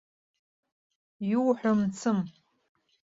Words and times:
Иуҳәо 1.31 1.71
мцым. 1.79 2.19